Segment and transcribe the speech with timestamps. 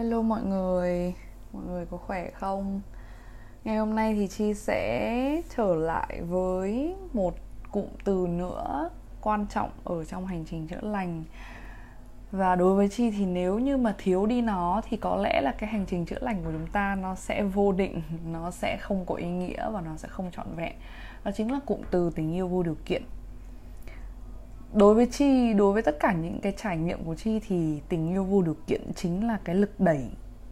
[0.00, 1.14] Hello mọi người,
[1.52, 2.80] mọi người có khỏe không?
[3.64, 7.34] Ngày hôm nay thì Chi sẽ trở lại với một
[7.70, 8.90] cụm từ nữa
[9.20, 11.24] quan trọng ở trong hành trình chữa lành.
[12.30, 15.52] Và đối với chi thì nếu như mà thiếu đi nó thì có lẽ là
[15.58, 19.04] cái hành trình chữa lành của chúng ta nó sẽ vô định nó sẽ không
[19.06, 20.72] có ý nghĩa và nó sẽ không trọn vẹn.
[21.24, 23.02] Đó chính là cụm từ tình yêu vô điều kiện
[24.72, 28.08] đối với chi, đối với tất cả những cái trải nghiệm của chi thì tình
[28.08, 30.10] yêu vô điều kiện chính là cái lực đẩy,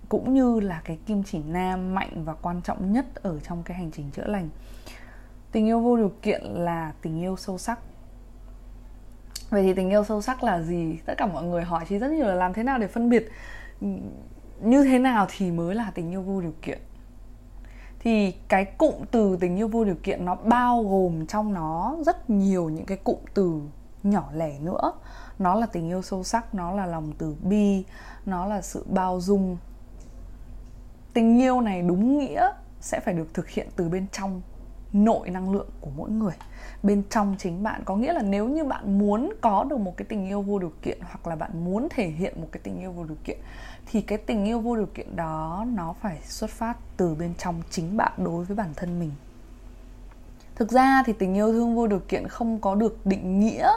[0.08, 3.76] cũng như là cái kim chỉ nam mạnh và quan trọng nhất ở trong cái
[3.76, 4.48] hành trình chữa lành.
[5.52, 7.78] Tình yêu vô điều kiện là tình yêu sâu sắc.
[9.50, 10.98] Vậy thì tình yêu sâu sắc là gì?
[11.06, 13.28] Tất cả mọi người hỏi chi rất nhiều là làm thế nào để phân biệt
[14.60, 16.78] như thế nào thì mới là tình yêu vô điều kiện.
[17.98, 22.30] Thì cái cụm từ tình yêu vô điều kiện nó bao gồm trong nó rất
[22.30, 23.60] nhiều những cái cụm từ
[24.02, 24.92] nhỏ lẻ nữa.
[25.38, 27.84] Nó là tình yêu sâu sắc, nó là lòng từ bi,
[28.26, 29.56] nó là sự bao dung.
[31.12, 34.42] Tình yêu này đúng nghĩa sẽ phải được thực hiện từ bên trong
[34.92, 36.34] nội năng lượng của mỗi người.
[36.82, 40.06] Bên trong chính bạn, có nghĩa là nếu như bạn muốn có được một cái
[40.08, 42.92] tình yêu vô điều kiện hoặc là bạn muốn thể hiện một cái tình yêu
[42.92, 43.38] vô điều kiện,
[43.86, 47.62] thì cái tình yêu vô điều kiện đó nó phải xuất phát từ bên trong
[47.70, 49.10] chính bạn đối với bản thân mình
[50.58, 53.70] thực ra thì tình yêu thương vô điều kiện không có được định nghĩa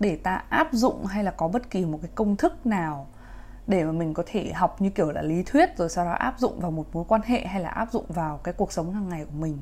[0.00, 3.06] để ta áp dụng hay là có bất kỳ một cái công thức nào
[3.66, 6.38] để mà mình có thể học như kiểu là lý thuyết rồi sau đó áp
[6.38, 9.08] dụng vào một mối quan hệ hay là áp dụng vào cái cuộc sống hàng
[9.08, 9.58] ngày của mình.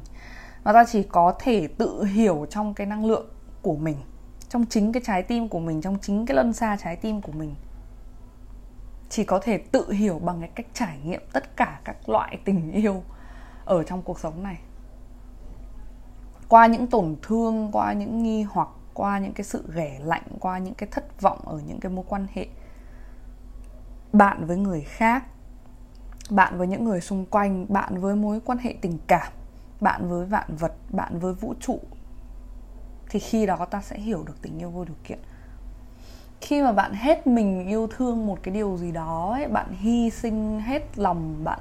[0.64, 3.27] Mà ta chỉ có thể tự hiểu trong cái năng lượng
[3.62, 3.97] của mình,
[4.48, 7.33] trong chính cái trái tim của mình, trong chính cái lân xa trái tim của
[7.33, 7.55] mình.
[9.08, 12.72] Chỉ có thể tự hiểu bằng cái cách trải nghiệm tất cả các loại tình
[12.72, 13.02] yêu
[13.64, 14.58] ở trong cuộc sống này
[16.48, 20.59] qua những tổn thương qua những nghi hoặc qua những cái sự ghẻ lạnh qua
[20.59, 22.47] những cái thất vọng ở những cái mối quan hệ.
[24.12, 25.25] Bạn với người khác
[26.31, 29.33] bạn với những người xung quanh bạn với mối quan hệ tình cảm
[29.81, 31.81] bạn với vạn vật bạn với vũ trụ
[33.11, 35.19] thì khi đó ta sẽ hiểu được tình yêu vô điều kiện.
[36.40, 40.11] Khi mà bạn hết mình yêu thương một cái điều gì đó ấy, bạn hy
[40.11, 41.58] sinh hết lòng bạn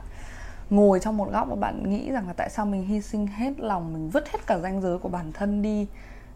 [0.76, 3.60] ngồi trong một góc và bạn nghĩ rằng là tại sao mình hy sinh hết
[3.60, 5.88] lòng, mình vứt hết cả ranh giới của bản thân đi,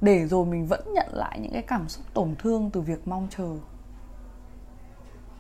[0.02, 3.28] để rồi mình vẫn nhận lại những cái cảm xúc tổn thương từ việc mong
[3.30, 3.56] chờ?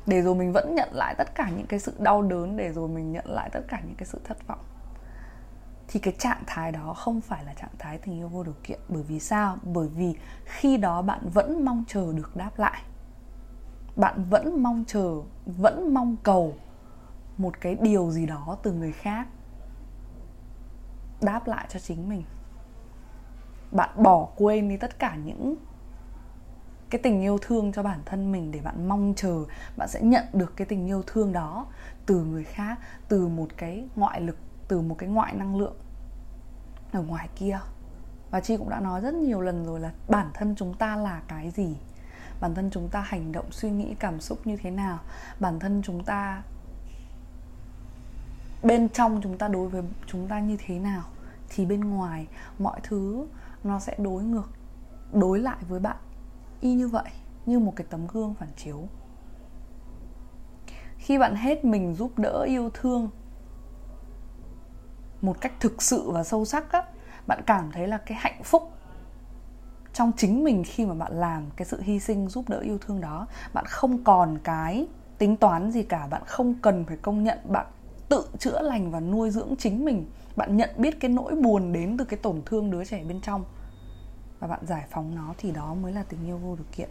[0.05, 2.87] Để rồi mình vẫn nhận lại tất cả những cái sự đau đớn, để rồi
[2.87, 4.59] mình nhận lại tất cả những cái sự thất vọng.
[5.87, 8.79] Thì cái trạng thái đó không phải là trạng thái tình yêu vô điều kiện.
[8.89, 9.57] Bởi vì sao?
[9.63, 10.15] Bởi vì
[10.45, 12.81] khi đó bạn vẫn mong chờ được đáp lại.
[13.95, 16.53] Bạn vẫn mong chờ, vẫn mong cầu
[17.37, 19.27] một cái điều gì đó từ người khác
[21.21, 22.23] đáp lại cho chính mình.
[23.71, 25.55] Bạn bỏ quên đi tất cả những
[26.89, 29.43] cái tình yêu thương cho bản thân mình để bạn mong chờ,
[29.77, 31.65] bạn sẽ nhận được cái tình yêu thương đó
[32.05, 34.37] từ người khác, từ một cái ngoại lực,
[34.67, 35.75] từ một cái ngoại năng lượng
[36.91, 37.59] ở ngoài kia.
[38.31, 41.21] Và chi cũng đã nói rất nhiều lần rồi là bản thân chúng ta là
[41.27, 41.77] cái gì?
[42.39, 44.99] Bản thân chúng ta hành động, suy nghĩ, cảm xúc như thế nào?
[45.39, 46.43] Bản thân chúng ta
[48.63, 51.03] bên trong chúng ta đối với chúng ta như thế nào,
[51.49, 52.27] thì bên ngoài
[52.59, 53.27] mọi thứ
[53.63, 54.49] nó sẽ đối ngược,
[55.13, 55.97] đối lại với bạn.
[56.61, 57.11] Y như vậy,
[57.45, 58.87] như một cái tấm gương phản chiếu.
[60.97, 63.09] Khi bạn hết mình giúp đỡ yêu thương
[65.21, 66.83] một cách thực sự và sâu sắc á,
[67.27, 68.71] bạn cảm thấy là cái hạnh phúc
[69.93, 73.01] trong chính mình khi mà bạn làm cái sự hy sinh giúp đỡ yêu thương
[73.01, 74.87] đó, bạn không còn cái
[75.17, 77.65] tính toán gì cả, bạn không cần phải công nhận bạn
[78.09, 80.05] tự chữa lành và nuôi dưỡng chính mình.
[80.35, 83.45] Bạn nhận biết cái nỗi buồn đến từ cái tổn thương đứa trẻ bên trong
[84.39, 86.89] và bạn giải phóng nó thì đó mới là tình yêu vô điều kiện.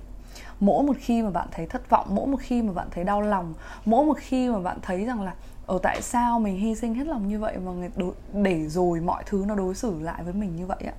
[0.61, 3.23] Mỗi một khi mà bạn thấy thất vọng mỗi một khi mà bạn thấy đau
[3.23, 3.55] lòng
[3.85, 5.35] mỗi một khi mà bạn thấy rằng là
[5.67, 9.01] ở tại sao mình hy sinh hết lòng như vậy mà người đối, để rồi
[9.01, 10.95] mọi thứ nó đối xử lại với mình như vậy ạ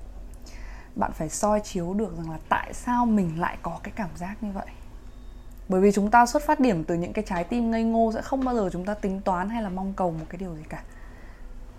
[0.95, 4.43] bạn phải soi chiếu được rằng là tại sao mình lại có cái cảm giác
[4.43, 4.65] như vậy
[5.69, 8.21] bởi vì chúng ta xuất phát điểm từ những cái trái tim ngây ngô sẽ
[8.21, 10.63] không bao giờ chúng ta tính toán hay là mong cầu một cái điều gì
[10.69, 10.83] cả.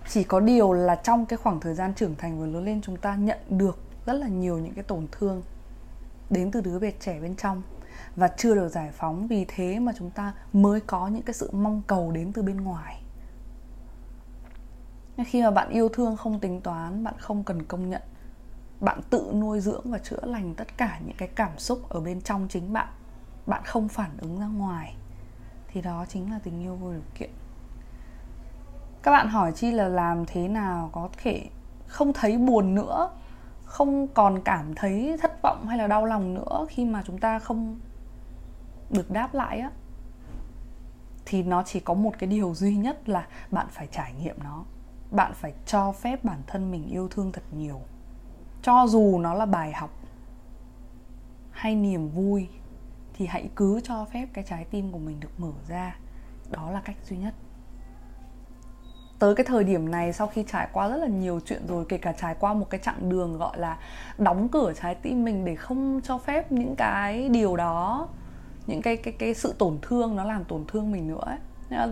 [0.09, 2.97] Chỉ có điều là trong cái khoảng thời gian trưởng thành và lớn lên chúng
[2.97, 5.43] ta nhận được rất là nhiều những cái tổn thương
[6.31, 7.63] đến từ đứa trẻ bên trong
[8.17, 9.29] và chưa được giải phóng.
[9.29, 12.57] Vì thế mà chúng ta mới có những cái sự mong cầu đến từ bên
[12.57, 13.03] ngoài.
[15.27, 18.03] Khi mà bạn yêu thương không tính toán, bạn không cần công nhận,
[18.81, 22.21] bạn tự nuôi dưỡng và chữa lành tất cả những cái cảm xúc ở bên
[22.21, 22.89] trong chính bạn
[23.49, 24.97] bạn không phản ứng ra ngoài,
[25.69, 27.31] thì đó chính là tình yêu vô điều kiện.
[29.03, 31.49] Các bạn hỏi chi là làm thế nào có thể
[31.87, 33.11] không thấy buồn nữa,
[33.65, 37.39] không còn cảm thấy thất vọng hay là đau lòng nữa khi mà chúng ta
[37.39, 37.79] không
[38.91, 39.71] được đáp lại á?
[41.27, 44.65] Thì nó chỉ có một cái điều duy nhất là bạn phải trải nghiệm nó.
[45.11, 47.81] Bạn phải cho phép bản thân mình yêu thương thật nhiều.
[48.63, 49.91] Cho dù nó là bài học
[51.51, 52.49] hay niềm vui
[53.19, 55.97] thì hãy cứ cho phép cái trái tim của mình được mở ra.
[56.51, 57.35] Đó là cách duy nhất.
[59.19, 61.99] Tới cái thời điểm này, sau khi trải qua rất là nhiều chuyện rồi, kể
[61.99, 63.79] cả trải qua một cái chặng đường gọi là
[64.19, 68.09] đóng cửa trái tim mình để không cho phép những cái điều đó,
[68.67, 71.39] những cái cái cái sự tổn thương nó làm tổn thương mình nữa ấy.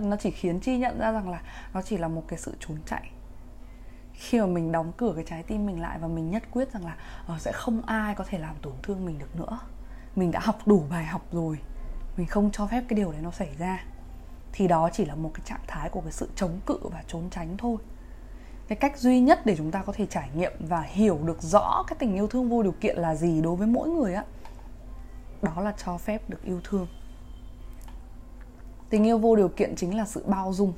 [0.03, 1.41] nó chỉ khiến chi nhận ra rằng là
[1.75, 3.11] nó chỉ là một cái sự trốn chạy.
[4.13, 6.85] Khi mà mình đóng cửa cái trái tim mình lại và mình nhất quyết rằng
[6.85, 6.97] là
[7.27, 9.59] ờ, sẽ không ai có thể làm tổn thương mình được nữa
[10.17, 11.59] mình đã học đủ bài học rồi,
[12.17, 13.85] mình không cho phép cái điều đấy nó xảy ra,
[14.53, 17.31] thì đó chỉ là một cái trạng thái của cái sự chống cự và trốn
[17.31, 17.77] tránh thôi.
[18.69, 21.85] Cái cách duy nhất để chúng ta có thể trải nghiệm và hiểu được rõ
[21.87, 24.25] cái tình yêu thương vô điều kiện là gì đối với mỗi người á,
[25.43, 26.87] đó là cho phép được yêu thương.
[28.91, 30.73] Tình yêu vô điều kiện chính là sự bao dung.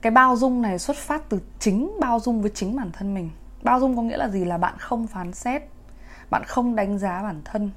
[0.00, 3.30] Cái bao dung này xuất phát từ chính, bao dung với chính bản thân mình.
[3.62, 4.44] Bao dung có nghĩa là gì?
[4.44, 5.62] Là bạn không phán xét,
[6.30, 7.70] bạn không đánh giá bản thân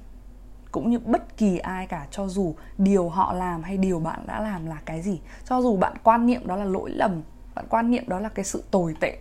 [0.74, 4.42] cũng như bất kỳ ai cả, cho dù điều họ làm hay điều bạn đã
[4.42, 5.22] làm là cái gì.
[5.46, 7.22] Cho dù bạn quan niệm đó là lỗi lầm,
[7.56, 9.18] bạn quan niệm đó là cái sự tồi tệ,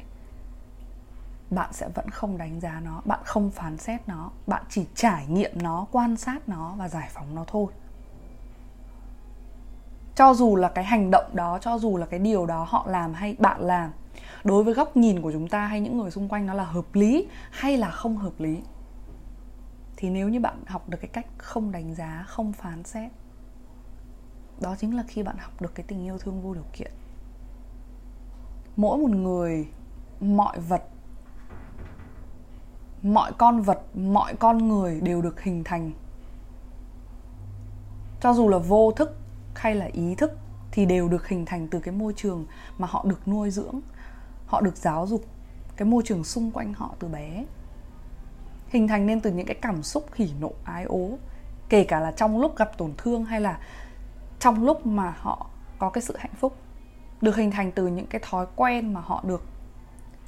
[1.51, 5.27] bạn sẽ vẫn không đánh giá nó, bạn không phán xét nó, bạn chỉ trải
[5.27, 7.67] nghiệm nó, quan sát nó và giải phóng nó thôi.
[10.15, 13.15] Cho dù là cái hành động đó, cho dù là cái điều đó họ làm
[13.15, 13.91] hay bạn làm,
[14.45, 16.95] đối với góc nhìn của chúng ta hay những người xung quanh nó là hợp
[16.95, 18.63] lý hay là không hợp lý
[20.03, 23.11] thì nếu như bạn học được cái cách không đánh giá, không phán xét,
[24.61, 26.93] đó chính là khi bạn học được cái tình yêu thương vô điều kiện.
[28.77, 29.69] Mỗi một người,
[30.21, 30.83] mọi vật,
[33.03, 35.93] mọi con vật, mọi con người đều được hình thành.
[38.21, 39.17] Cho dù là vô thức
[39.55, 40.33] hay là ý thức
[40.71, 42.47] thì đều được hình thành từ cái môi trường
[42.79, 43.81] mà họ được nuôi dưỡng,
[44.47, 45.25] họ được giáo dục,
[45.77, 47.45] cái môi trường xung quanh họ từ bé
[48.73, 51.11] hình thành nên từ những cái cảm xúc hỉ nộ, ái ố,
[51.69, 53.59] kể cả là trong lúc gặp tổn thương hay là
[54.41, 55.47] trong lúc mà họ
[55.79, 56.57] có cái sự hạnh phúc,
[57.21, 59.43] được hình thành từ những cái thói quen mà họ được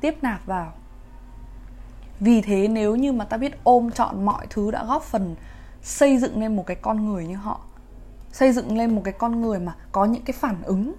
[0.01, 0.73] tiếp nạp vào.
[2.21, 5.37] Vì thế nếu như mà ta biết ôm chọn mọi thứ đã góp phần
[5.83, 7.61] xây dựng nên một cái con người như họ,
[8.33, 10.95] xây dựng lên một cái con người mà có những cái phản ứng,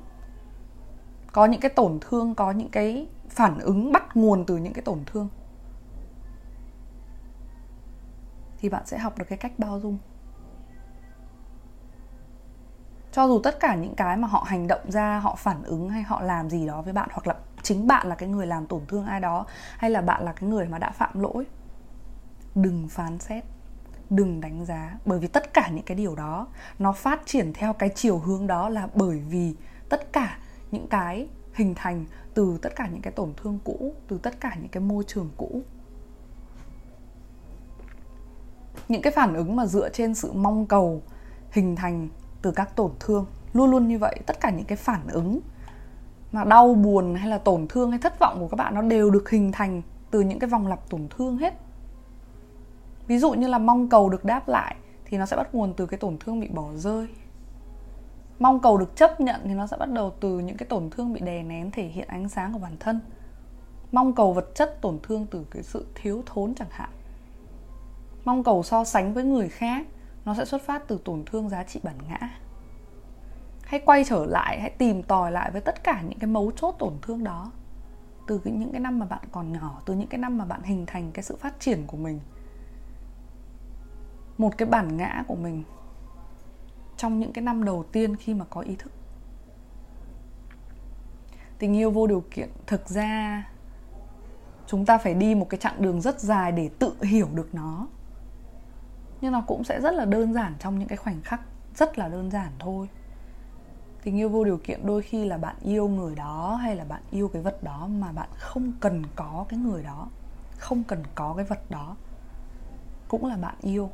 [1.31, 4.81] có những cái tổn thương, có những cái phản ứng bắt nguồn từ những cái
[4.81, 5.29] tổn thương
[8.65, 9.97] thì bạn sẽ học được cái cách bao dung.
[13.11, 16.03] Cho dù tất cả những cái mà họ hành động ra, họ phản ứng hay
[16.03, 18.85] họ làm gì đó với bạn, hoặc là chính bạn là cái người làm tổn
[18.87, 19.45] thương ai đó,
[19.77, 21.45] hay là bạn là cái người mà đã phạm lỗi,
[22.55, 23.43] đừng phán xét,
[24.09, 24.97] đừng đánh giá.
[25.05, 26.47] Bởi vì tất cả những cái điều đó,
[26.79, 29.55] nó phát triển theo cái chiều hướng đó là bởi vì
[29.89, 30.37] tất cả
[30.71, 34.55] những cái hình thành từ tất cả những cái tổn thương cũ, từ tất cả
[34.61, 35.61] những cái môi trường cũ.
[38.87, 41.01] Những cái phản ứng mà dựa trên sự mong cầu
[41.51, 42.07] hình thành
[42.41, 44.19] từ các tổn thương, luôn luôn như vậy.
[44.25, 45.39] Tất cả những cái phản ứng
[46.31, 49.09] mà đau, buồn hay là tổn thương hay thất vọng của các bạn, nó đều
[49.09, 51.53] được hình thành từ những cái vòng lặp tổn thương hết.
[53.07, 55.85] Ví dụ như là mong cầu được đáp lại thì nó sẽ bắt nguồn từ
[55.85, 57.07] cái tổn thương bị bỏ rơi.
[58.39, 61.13] Mong cầu được chấp nhận thì nó sẽ bắt đầu từ những cái tổn thương
[61.13, 62.99] bị đè nén, thể hiện ánh sáng của bản thân.
[63.91, 66.89] Mong cầu vật chất tổn thương từ cái sự thiếu thốn chẳng hạn
[68.25, 69.87] mong cầu so sánh với người khác,
[70.25, 72.19] nó sẽ xuất phát từ tổn thương giá trị bản ngã.
[73.63, 76.75] Hãy quay trở lại, hãy tìm tòi lại với tất cả những cái mấu chốt
[76.79, 77.51] tổn thương đó.
[78.27, 80.85] Từ những cái năm mà bạn còn nhỏ, từ những cái năm mà bạn hình
[80.85, 82.19] thành cái sự phát triển của mình.
[84.37, 85.63] Một cái bản ngã của mình
[86.97, 88.91] trong những cái năm đầu tiên khi mà có ý thức.
[91.59, 93.43] Tình yêu vô điều kiện, thực ra
[94.67, 97.87] chúng ta phải đi một cái chặng đường rất dài để tự hiểu được nó
[99.25, 101.41] nhưng nó cũng sẽ rất là đơn giản trong những cái khoảnh khắc
[101.75, 102.89] rất là đơn giản thôi.
[104.03, 107.01] Tình yêu vô điều kiện đôi khi là bạn yêu người đó hay là bạn
[107.11, 110.07] yêu cái vật đó mà bạn không cần có cái người đó,
[110.57, 111.95] không cần có cái vật đó.
[113.07, 113.89] Cũng là bạn yêu.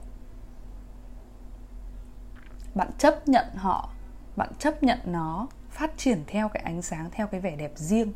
[2.76, 3.90] Bạn chấp nhận họ,
[4.36, 8.14] bạn chấp nhận nó, phát triển theo cái ánh sáng, theo cái vẻ đẹp riêng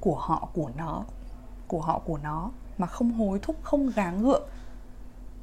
[0.00, 1.04] của họ, của nó,
[1.68, 4.48] của họ, của nó mà không hối thúc, không gáng gượng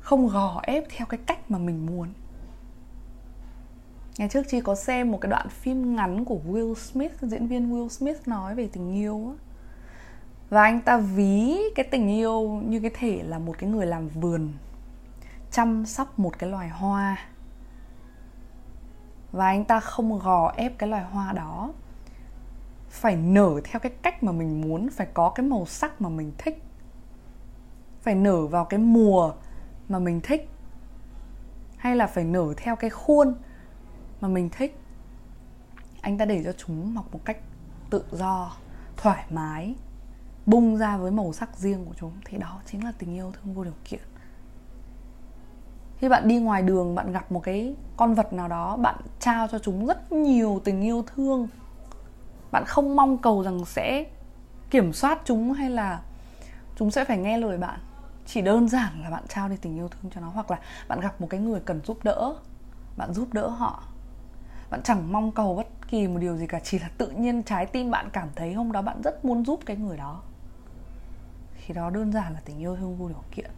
[0.05, 2.09] không gò ép theo cái cách mà mình muốn.
[4.17, 7.73] Ngày trước chi có xem một cái đoạn phim ngắn của Will Smith, diễn viên
[7.73, 9.35] Will Smith nói về tình yêu á.
[10.49, 14.09] Và anh ta ví cái tình yêu như cái thể là một cái người làm
[14.09, 14.53] vườn,
[15.51, 17.17] chăm sóc một cái loài hoa.
[19.31, 21.73] Và anh ta không gò ép cái loài hoa đó.
[22.89, 26.31] Phải nở theo cái cách mà mình muốn, phải có cái màu sắc mà mình
[26.37, 26.63] thích.
[28.01, 29.33] Phải nở vào cái mùa
[29.89, 30.49] mà mình thích?
[31.77, 33.35] Hay là phải nở theo cái khuôn
[34.21, 34.77] mà mình thích?
[36.01, 37.37] Anh ta để cho chúng mọc một cách
[37.89, 38.57] tự do,
[38.97, 39.75] thoải mái,
[40.45, 42.11] bung ra với màu sắc riêng của chúng.
[42.25, 44.01] Thì đó chính là tình yêu thương vô điều kiện.
[45.97, 49.47] Khi bạn đi ngoài đường, bạn gặp một cái con vật nào đó, bạn trao
[49.47, 51.47] cho chúng rất nhiều tình yêu thương.
[52.51, 54.05] Bạn không mong cầu rằng sẽ
[54.69, 56.01] kiểm soát chúng hay là
[56.75, 57.79] chúng sẽ phải nghe lời bạn
[58.25, 60.99] chỉ đơn giản là bạn trao đi tình yêu thương cho nó, hoặc là bạn
[60.99, 62.35] gặp một cái người cần giúp đỡ,
[62.97, 63.83] bạn giúp đỡ họ.
[64.69, 67.65] Bạn chẳng mong cầu bất kỳ một điều gì cả, chỉ là tự nhiên trái
[67.65, 70.21] tim bạn cảm thấy hôm đó bạn rất muốn giúp cái người đó.
[71.65, 73.51] Thì đó đơn giản là tình yêu thương vô điều kiện.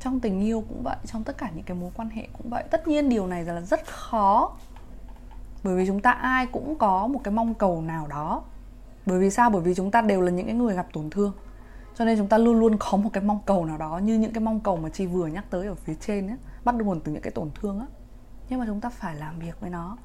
[0.00, 2.64] Trong tình yêu cũng vậy, trong tất cả những cái mối quan hệ cũng vậy.
[2.70, 4.56] Tất nhiên điều này là rất khó,
[5.64, 8.42] bởi vì chúng ta ai cũng có một cái mong cầu nào đó.
[9.06, 9.50] Bởi vì sao?
[9.50, 11.32] Bởi vì chúng ta đều là những cái người gặp tổn thương
[11.98, 14.32] cho nên chúng ta luôn luôn có một cái mong cầu nào đó, như những
[14.32, 17.12] cái mong cầu mà chị vừa nhắc tới ở phía trên ấy bắt nguồn từ
[17.12, 17.86] những cái tổn thương á.
[18.48, 19.96] Nhưng mà chúng ta phải làm việc với nó.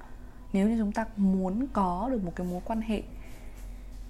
[0.54, 3.04] Nếu như chúng ta muốn có được một cái mối quan hệ,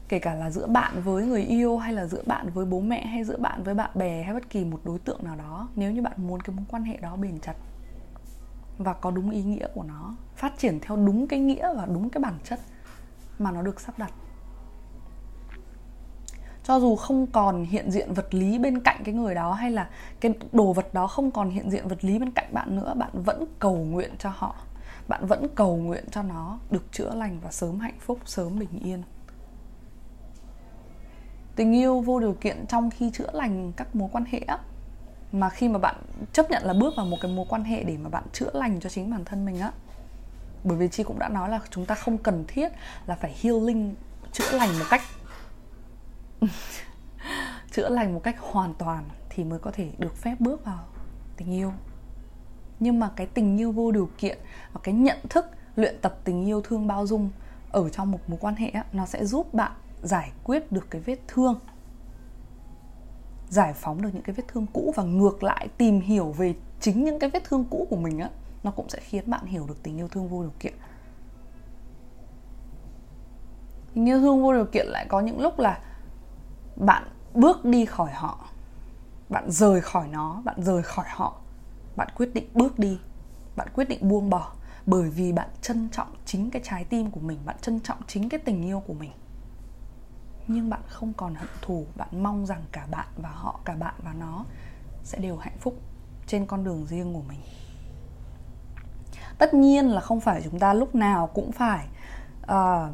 [0.08, 3.06] kể cả là giữa bạn với người yêu, hay là giữa bạn với bố mẹ,
[3.06, 5.92] hay giữa bạn với bạn bè, hay bất kỳ một đối tượng nào đó, nếu
[5.92, 7.56] như bạn muốn cái mối quan hệ đó bền chặt
[8.78, 12.10] và có đúng ý nghĩa của nó, phát triển theo đúng cái nghĩa và đúng
[12.10, 12.60] cái bản chất
[13.40, 14.12] mà nó được sắp đặt
[16.64, 19.90] cho dù không còn hiện diện vật lý bên cạnh cái người đó hay là
[20.20, 23.10] cái đồ vật đó không còn hiện diện vật lý bên cạnh bạn nữa, bạn
[23.14, 24.56] vẫn cầu nguyện cho họ.
[25.08, 28.80] Bạn vẫn cầu nguyện cho nó được chữa lành và sớm hạnh phúc, sớm bình
[28.84, 29.04] yên.
[31.56, 34.58] Tình yêu vô điều kiện trong khi chữa lành các mối quan hệ á.
[35.32, 35.96] Mà khi mà bạn
[36.34, 38.80] chấp nhận là bước vào một cái mối quan hệ để mà bạn chữa lành
[38.80, 39.72] cho chính bản thân mình á.
[40.64, 42.72] Bởi vì chi cũng đã nói là chúng ta không cần thiết
[43.06, 43.96] là phải healing,
[44.32, 45.02] chữa lành một cách
[47.72, 50.86] chữa lành một cách hoàn toàn thì mới có thể được phép bước vào
[51.38, 51.72] tình yêu.
[52.80, 54.38] Nhưng mà cái tình yêu vô điều kiện
[54.74, 55.46] và cái nhận thức
[55.76, 57.30] luyện tập tình yêu thương bao dung
[57.72, 59.72] ở trong một mối quan hệ á, nó sẽ giúp bạn
[60.02, 61.60] giải quyết được cái vết thương
[63.50, 67.04] giải phóng được những cái vết thương cũ và ngược lại tìm hiểu về chính
[67.04, 68.30] những cái vết thương cũ của mình á
[68.64, 70.74] nó cũng sẽ khiến bạn hiểu được tình yêu thương vô điều kiện.
[73.94, 75.80] Tình yêu thương vô điều kiện lại có những lúc là
[76.76, 77.04] bạn
[77.34, 78.48] bước đi khỏi họ
[79.30, 81.36] bạn rời khỏi nó bạn rời khỏi họ
[81.96, 83.00] bạn quyết định bước đi
[83.56, 84.52] bạn quyết định buông bỏ
[84.86, 88.30] bởi vì bạn trân trọng chính cái trái tim của mình bạn trân trọng chính
[88.30, 89.12] cái tình yêu của mình.
[90.48, 93.94] Nhưng bạn không còn hận thù bạn mong rằng cả bạn và họ cả bạn
[94.04, 94.46] và nó
[95.04, 95.82] sẽ đều hạnh phúc
[96.28, 97.40] trên con đường riêng của mình.
[99.38, 101.88] Tất nhiên là không phải chúng ta lúc nào cũng phải
[102.42, 102.92] uh,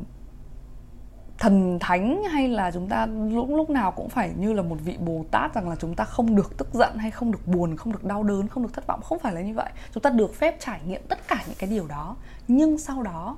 [1.39, 4.98] thần thánh hay là chúng ta lúc lúc nào cũng phải như là một vị
[5.00, 7.93] bồ tát rằng là chúng ta không được tức giận hay không được buồn, không
[7.93, 9.01] được đau đớn, không được thất vọng.
[9.01, 9.69] Không phải là như vậy.
[9.93, 12.15] Chúng ta được phép trải nghiệm tất cả những cái điều đó.
[12.48, 13.38] Nhưng sau đó,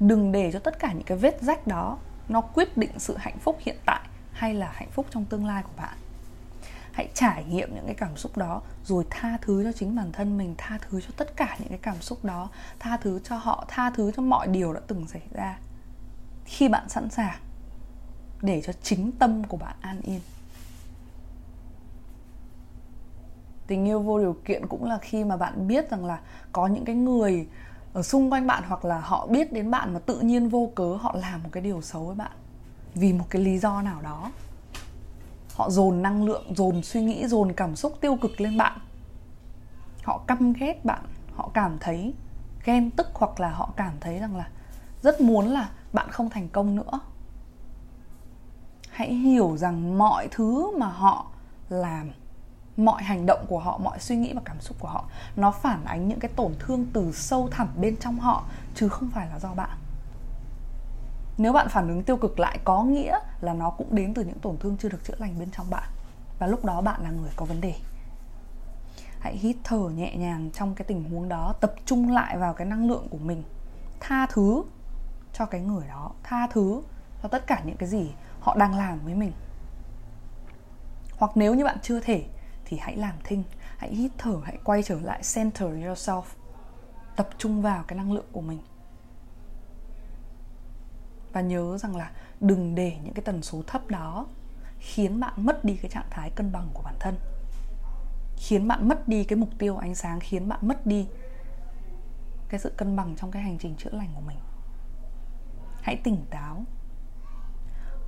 [0.00, 1.98] đừng để cho tất cả những cái vết rách đó
[2.28, 4.00] nó quyết định sự hạnh phúc hiện tại
[4.32, 5.96] hay là hạnh phúc trong tương lai của bạn.
[6.92, 10.38] Hãy trải nghiệm những cái cảm xúc đó rồi tha thứ cho chính bản thân
[10.38, 12.48] mình, tha thứ cho tất cả những cái cảm xúc đó,
[12.78, 15.58] tha thứ cho họ, tha thứ cho mọi điều đã từng xảy ra
[16.44, 17.38] khi bạn sẵn sàng
[18.42, 20.20] để cho chính tâm của bạn an yên.
[23.66, 26.20] Tình yêu vô điều kiện cũng là khi mà bạn biết rằng là
[26.52, 27.48] có những cái người
[27.92, 30.96] ở xung quanh bạn hoặc là họ biết đến bạn mà tự nhiên vô cớ
[31.00, 32.32] họ làm một cái điều xấu với bạn
[32.94, 34.32] vì một cái lý do nào đó.
[35.54, 38.78] Họ dồn năng lượng, dồn suy nghĩ, dồn cảm xúc tiêu cực lên bạn.
[40.02, 42.14] Họ căm ghét bạn, họ cảm thấy
[42.64, 44.48] ghen tức hoặc là họ cảm thấy rằng là
[45.02, 47.00] rất muốn là bạn không thành công nữa.
[48.90, 51.26] Hãy hiểu rằng mọi thứ mà họ
[51.68, 52.10] làm,
[52.76, 55.04] mọi hành động của họ, mọi suy nghĩ và cảm xúc của họ,
[55.36, 58.44] nó phản ánh những cái tổn thương từ sâu thẳm bên trong họ,
[58.74, 59.78] chứ không phải là do bạn.
[61.38, 64.38] Nếu bạn phản ứng tiêu cực lại, có nghĩa là nó cũng đến từ những
[64.38, 65.88] tổn thương chưa được chữa lành bên trong bạn.
[66.38, 67.74] Và lúc đó bạn là người có vấn đề.
[69.20, 72.66] Hãy hít thở nhẹ nhàng trong cái tình huống đó, tập trung lại vào cái
[72.66, 73.42] năng lượng của mình.
[74.00, 74.62] Tha thứ
[75.32, 76.82] cho cái người đó tha thứ
[77.22, 79.32] cho tất cả những cái gì họ đang làm với mình.
[81.18, 82.24] Hoặc nếu như bạn chưa thể,
[82.64, 83.42] thì hãy làm thinh,
[83.76, 86.22] hãy hít thở, hãy quay trở lại center yourself,
[87.16, 88.58] tập trung vào cái năng lượng của mình.
[91.32, 92.10] Và nhớ rằng là
[92.40, 94.26] đừng để những cái tần số thấp đó
[94.78, 97.14] khiến bạn mất đi cái trạng thái cân bằng của bản thân.
[98.36, 101.08] Khiến bạn mất đi cái mục tiêu ánh sáng, khiến bạn mất đi
[102.48, 104.38] cái sự cân bằng trong cái hành trình chữa lành của mình
[105.82, 106.64] hãy tỉnh táo.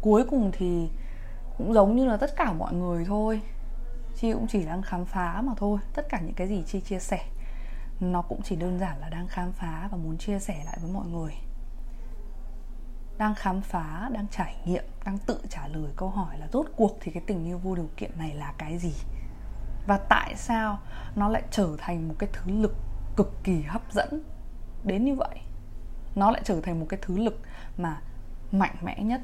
[0.01, 0.91] Cuối cùng thì
[1.59, 3.41] cũng giống như là tất cả mọi người thôi.
[4.17, 5.79] Chi cũng chỉ đang khám phá mà thôi.
[5.95, 7.21] Tất cả những cái gì chi chia sẻ,
[8.01, 10.91] nó cũng chỉ đơn giản là đang khám phá và muốn chia sẻ lại với
[10.91, 11.33] mọi người.
[13.19, 16.99] Đang khám phá, đang trải nghiệm, đang tự trả lời câu hỏi là rốt cuộc
[17.01, 18.93] thì cái tình yêu vô điều kiện này là cái gì?
[19.87, 20.79] Và tại sao
[21.17, 22.77] nó lại trở thành một cái thứ lực
[23.17, 24.23] cực kỳ hấp dẫn
[24.85, 25.41] đến như vậy?
[26.15, 27.41] Nó lại trở thành một cái thứ lực
[27.77, 28.01] mà
[28.53, 29.21] mạnh mẽ nhất,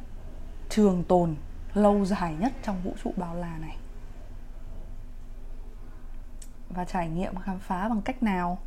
[0.69, 1.37] trường tồn
[1.75, 3.77] lâu dài nhất trong vũ trụ bao la này.
[6.69, 8.59] Và trải nghiệm khám phá bằng cách nào?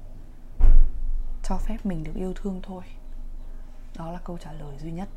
[1.44, 2.84] Cho phép mình được yêu thương thôi.
[3.98, 5.10] Đó là câu trả lời duy nhất.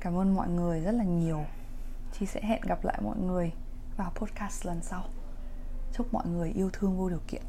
[0.00, 1.44] Cảm ơn mọi người rất là nhiều.
[2.12, 3.52] Chi sẽ hẹn gặp lại mọi người
[3.96, 5.04] vào podcast lần sau.
[5.92, 7.42] Chúc mọi người yêu thương vô điều kiện.